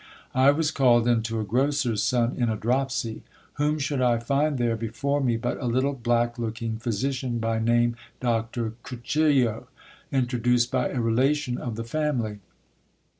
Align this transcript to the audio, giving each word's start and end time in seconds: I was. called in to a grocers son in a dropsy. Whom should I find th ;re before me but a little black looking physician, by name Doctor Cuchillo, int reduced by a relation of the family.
I 0.33 0.49
was. 0.49 0.71
called 0.71 1.07
in 1.07 1.21
to 1.29 1.39
a 1.39 1.43
grocers 1.43 2.01
son 2.01 2.33
in 2.35 2.49
a 2.49 2.55
dropsy. 2.55 3.21
Whom 3.59 3.77
should 3.77 4.01
I 4.01 4.17
find 4.17 4.57
th 4.57 4.67
;re 4.71 4.75
before 4.75 5.21
me 5.21 5.37
but 5.37 5.61
a 5.61 5.67
little 5.67 5.93
black 5.93 6.39
looking 6.39 6.77
physician, 6.79 7.37
by 7.37 7.59
name 7.59 7.95
Doctor 8.19 8.73
Cuchillo, 8.83 9.67
int 10.11 10.33
reduced 10.33 10.71
by 10.71 10.89
a 10.89 10.99
relation 10.99 11.59
of 11.59 11.75
the 11.75 11.83
family. 11.83 12.39